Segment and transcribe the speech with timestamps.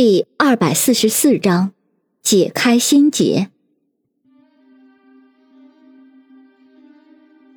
[0.00, 1.72] 第二百四十四章
[2.22, 3.48] 解开心结。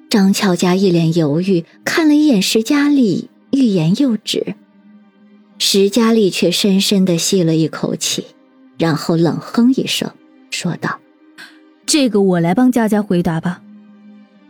[0.10, 4.56] 张俏佳一脸犹豫，看了一眼石佳丽，欲言又止。
[5.60, 8.26] 石佳丽却深深的吸了一口气，
[8.80, 10.10] 然后冷哼一声，
[10.50, 11.00] 说道
[11.86, 13.62] ：“这个我来帮佳佳回答吧。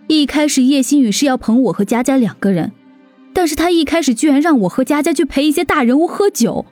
[0.07, 2.71] 一开始叶星宇是要捧我和佳佳两个人，
[3.33, 6.65] 但是他一开始居然让我和佳佳去陪一些大人物喝酒。”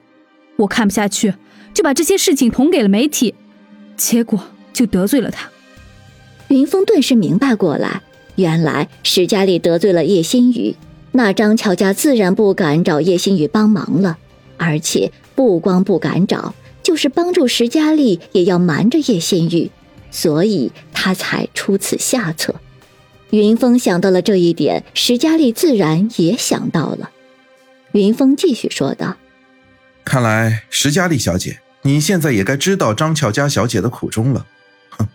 [0.59, 1.33] 我看不下去，
[1.73, 3.33] 就把这些事情捅给了媒体，
[3.95, 5.49] 结果就得罪了他。
[6.49, 8.01] 云峰顿时明白过来，
[8.35, 10.75] 原来石佳丽得罪了叶新宇，
[11.13, 14.17] 那张乔家自然不敢找叶新宇帮忙了，
[14.57, 16.53] 而且不光不敢找，
[16.83, 19.71] 就是帮助石佳丽也要瞒着叶新宇，
[20.11, 22.55] 所以他才出此下策。
[23.29, 27.11] 云峰想到了这一点，石佳丽自然也想到了。
[27.93, 29.15] 云峰继续说道。
[30.09, 34.43] 看来石佳丽小姐，你现在也该知道张俏佳小姐的苦衷了。
[34.89, 35.07] 哼，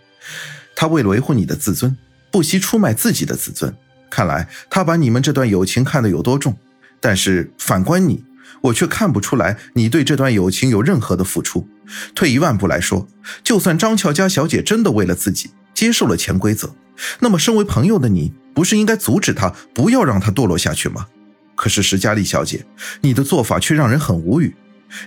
[0.73, 1.97] 她为了维护你的自尊，
[2.31, 3.75] 不惜出卖自己的自尊。
[4.09, 6.57] 看来她把你们这段友情看得有多重。
[7.01, 8.23] 但是反观你，
[8.61, 11.67] 我却看不出来你对这段友情有任何的付出。
[12.15, 13.05] 退一万步来说，
[13.43, 16.73] 就算张俏佳小姐真的为了自己接受了潜规则，
[17.19, 21.07] 那么身为朋友的你，不是应该阻止她，不要让她堕落下去吗？
[21.53, 22.65] 可是石佳丽小姐，
[23.01, 24.55] 你的做法却让人很无语。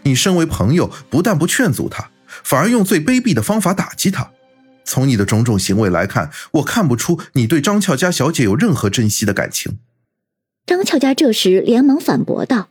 [0.03, 4.31] 你身为朋友，不但不劝阻他，反而用最卑鄙的方法打击他。
[4.85, 9.79] 从你的种种行为来看，我看不出你对张俏佳小姐有任何珍惜的感情。
[10.67, 12.69] 张俏佳这时连忙反驳道：“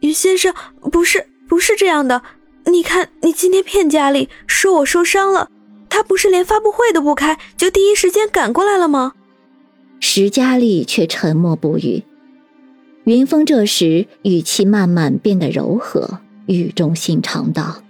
[0.00, 0.54] 于先生，
[0.92, 2.22] 不是，不是这样的。
[2.66, 5.50] 你看，你今天骗佳丽，说我受伤了，
[5.88, 9.12] 她不是连发布会都不开，就第一时间赶过来了吗？”
[10.00, 12.04] 石佳丽却沉默不语。
[13.04, 17.82] 云峰这时语气慢慢变得柔和，语重心长道：“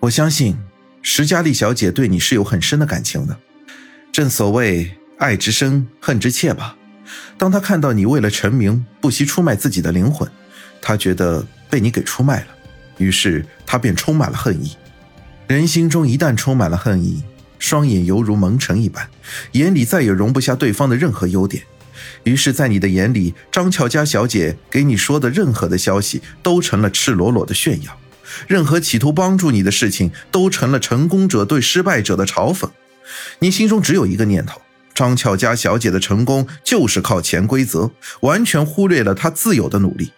[0.00, 0.54] 我相信
[1.00, 3.34] 石佳丽小姐对你是有很深的感情的。
[4.12, 6.76] 正所谓爱之深，恨之切吧。
[7.38, 10.30] 当她看到你为了成名不惜出卖自己的灵魂，
[10.82, 12.48] 她觉得被你给出卖了，
[12.98, 14.76] 于是她便充满了恨意。
[15.46, 17.22] 人心中一旦充满了恨意，
[17.58, 19.08] 双眼犹如蒙尘一般，
[19.52, 21.62] 眼里再也容不下对方的任何优点。”
[22.24, 27.98] 于是，在你的眼里，张巧佳小姐给你说的任何的消息都成了赤裸裸的炫耀，
[28.46, 32.68] 任何企图帮助你的事情都成了成功者对失败者的嘲讽。
[33.40, 34.60] 你心中只有一个念头：
[34.94, 37.90] 张巧佳小姐的成功就是靠潜规则，
[38.20, 40.12] 完全忽略了她自有的努力。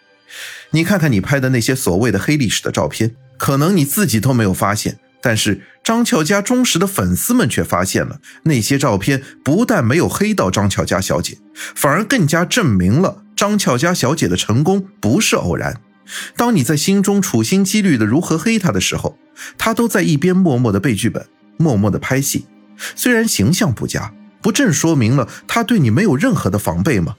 [0.70, 4.98] 你看看你拍的那些所谓的黑历史的照片，可能你自己都没有发现。
[5.26, 11.36] 但是张俏佳忠实的粉丝们却发现了那些照片，不但没有黑到张俏佳小姐，
[11.74, 15.80] 反而更加证明了张俏佳小姐的成功不是偶然。
[16.36, 19.18] 当你在心中处心积虑的如何黑她的时候，
[19.58, 21.26] 她都在一边默默的背剧本，
[21.56, 22.44] 默默的拍戏。
[22.94, 27.16] 虽然形象不佳，不正说明了她对你没有任何的防备吗？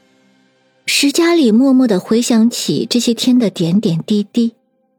[0.86, 4.54] 石佳丽默默的回想起这些天的点点滴滴。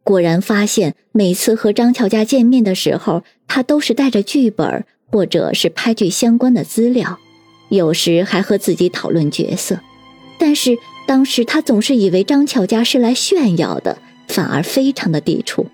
[0.09, 7.19] 果然发现，每次和张乔家见面的时候，他都是带着剧本或者是拍剧相关的资料，
[7.69, 9.79] 有时还和自己讨论角色。
[10.39, 13.99] 但是当时他总是以为张乔家是来炫耀的，
[14.29, 15.67] 反而非常的抵触。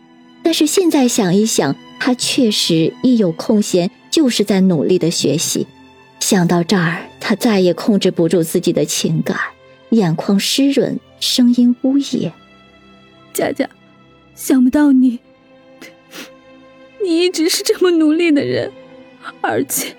[0.43, 5.69] 但是现在想一想，他确实一有空闲就是在努力的学习。
[6.19, 9.39] 想到这儿，他再也控制不住自己的情感，
[9.91, 12.33] 眼眶湿润，声音呜咽
[13.33, 13.71] ：“佳佳。”
[14.35, 15.21] 想不到你，
[17.03, 18.73] 你一直是这么努力的人，
[19.41, 19.97] 而且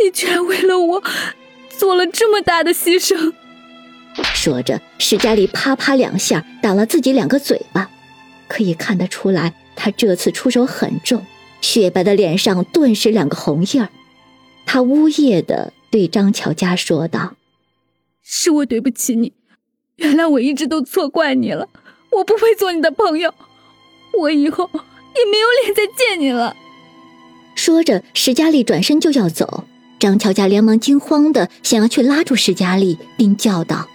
[0.00, 1.02] 你居然为了我
[1.70, 3.32] 做了这么大的牺牲。
[4.22, 7.90] 说着，史佳丽啪啪两下打了自己两个嘴巴，
[8.48, 11.24] 可以看得出来，他这次出手很重，
[11.60, 13.88] 雪白的脸上顿时两个红印儿。
[14.66, 17.36] 他呜咽的对张乔佳说道
[18.22, 19.32] ：“是我对不起你，
[19.96, 21.68] 原来我一直都错怪你了。”
[22.16, 23.34] 我不配做你的朋友，
[24.18, 26.56] 我以后也没有脸再见你了。
[27.54, 29.64] 说着，史佳丽转身就要走，
[29.98, 33.88] 张乔家连忙惊慌的想要去拉住史佳丽，并叫道：“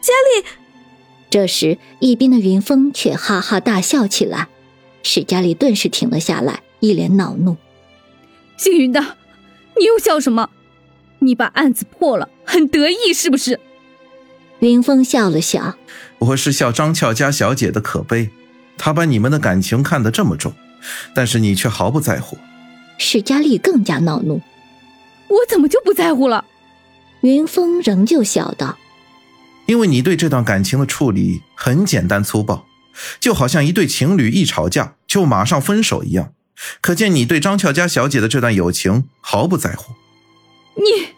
[0.00, 0.46] 佳丽！”
[1.30, 4.48] 这时，一边的云峰却哈哈大笑起来，
[5.02, 7.56] 史佳丽顿时停了下来，一脸恼怒
[8.56, 9.00] ：“姓云的，
[9.78, 10.50] 你又笑什么？
[11.20, 13.60] 你把案子破了，很得意是不是？”
[14.60, 15.76] 云峰笑了笑。
[16.18, 18.30] 我是笑张俏佳小姐的可悲，
[18.76, 20.52] 她把你们的感情看得这么重，
[21.14, 22.36] 但是你却毫不在乎。
[22.98, 24.40] 史佳丽更加恼怒，
[25.28, 26.44] 我怎么就不在乎了？
[27.20, 28.76] 云峰仍旧笑道
[29.66, 32.66] ：“因为你对这段感情的处理很简单粗暴，
[33.20, 36.32] 就好像一对情侣一吵架就马上分手一样。
[36.80, 39.94] 可见你对张俏佳小姐的这段友情毫不在乎。
[40.74, 41.08] 你，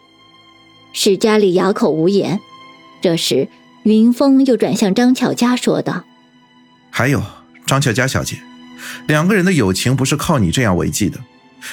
[0.93, 2.39] 史佳丽哑口无言。
[3.01, 3.47] 这时，
[3.83, 6.03] 云峰又转向张巧佳说道
[6.91, 7.23] ：“还有，
[7.65, 8.37] 张巧佳小姐，
[9.07, 11.19] 两个人的友情不是靠你这样维系的。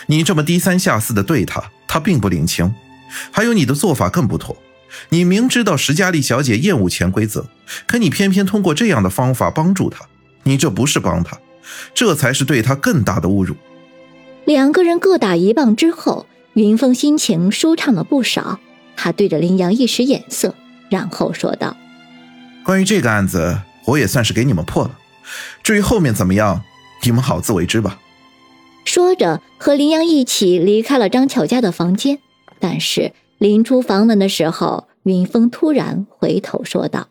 [0.06, 2.74] 你这么低三下四的对她，她并不领情。
[3.30, 4.56] 还有你的做法更不妥。
[5.10, 7.46] 你明知道石佳丽小姐厌恶潜规则，
[7.86, 10.06] 可你偏偏通过这样的方法帮助她，
[10.44, 11.38] 你这不是帮她，
[11.94, 13.54] 这才是对她更大的侮辱。”
[14.46, 18.58] 两个人各打一棒之后，云峰心情舒畅了不少。
[18.96, 20.54] 他对着林阳一使眼色。
[20.90, 21.76] 然后说道
[22.68, 24.98] ：“关于这个案子，我也算是给你们破了。
[25.62, 26.64] 至于后面怎么样，
[27.02, 27.98] 你们好自为之吧。”
[28.84, 32.18] 说着，和林阳一起离开了张巧家的房间。
[32.60, 37.08] 但是临出房门的时候，云峰突然回头说道：“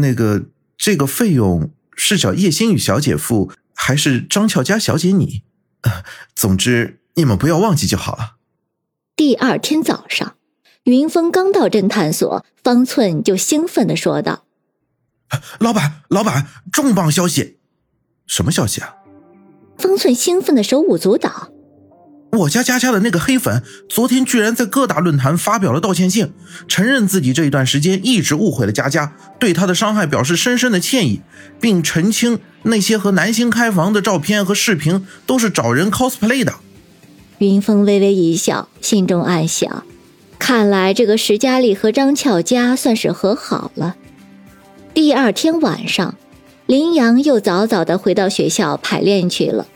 [0.00, 0.46] 那个，
[0.78, 5.42] 这个费用是找叶星宇小姐付，还是张巧家小姐你？
[6.34, 8.36] 总之，你们不要忘记就好了。”
[9.14, 10.36] 第二天早上。
[10.84, 14.43] 云峰刚到侦探所，方寸就兴奋的说道
[15.58, 17.58] ：“老板，老板，重磅消息！
[18.26, 18.94] 什么消息啊？”
[19.78, 21.48] 方寸兴奋的手舞足蹈
[22.32, 26.32] ：“我家佳佳的那个黑粉，昨天居然在各大论坛发表了道歉信，
[26.68, 31.22] 承认自己这一段时间一直误会了佳佳，对她的伤害表示深深的歉意，
[31.60, 36.54] 并澄清那些和男星开房的照片和视频都是找人 cosplay 的。”
[37.38, 39.84] 云峰微微一笑，心中暗想。
[40.38, 43.96] 看来这个石佳丽和张俏佳算是和好了。
[44.94, 46.14] 第二天晚上，
[46.66, 49.66] 林阳又早早的回到学校排练去了。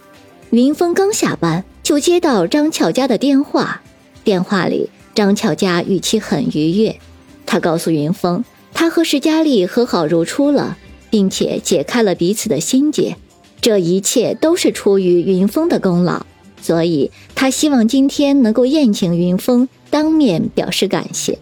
[0.50, 3.82] 云峰刚下班就接到张俏佳的电话，
[4.22, 7.00] 电话里张俏佳语气很愉悦，
[7.44, 10.76] 他告诉云峰，他和石佳丽和好如初了，
[11.10, 13.16] 并且解开了彼此的心结。
[13.60, 16.24] 这一切都是出于云峰的功劳，
[16.62, 19.68] 所以他希望今天能够宴请云峰。
[19.90, 21.40] 当面表示感谢。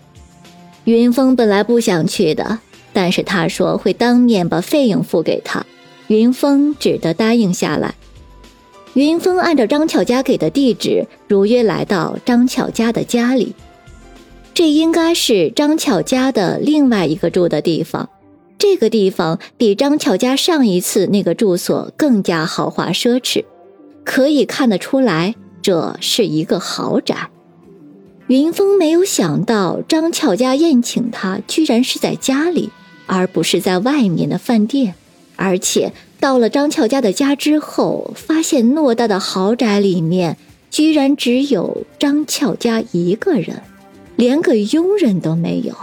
[0.84, 2.60] 云峰本来不想去的，
[2.96, 5.66] 但是他说会当面把费用付给他，
[6.06, 7.94] 云峰只得答应下来。
[8.94, 13.54] 云峰按照张巧家给的地址，如约来到张巧家的家里。
[14.54, 18.08] 这应该是张巧家的另外一个住的地方，
[18.56, 23.44] 这个地方比张巧家上一次那个住所更加豪华奢侈，
[24.06, 27.28] 可以看得出来，这是一个豪宅。
[28.28, 32.70] 云峰没有想到张巧家宴请他，居然是在家里，
[33.06, 34.94] 而不是在外面的饭店。
[35.36, 40.36] 而且到了张俏家的家之后，发现偌大的豪宅里面，
[40.70, 43.62] 居然只有张俏家一个人，
[44.16, 45.74] 连个佣人都没有。